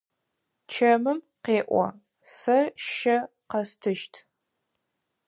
Чэмым 0.71 1.19
къеӏо: 1.43 1.85
Сэ 2.37 2.59
щэ 2.91 3.17
къэстыщт. 3.49 4.13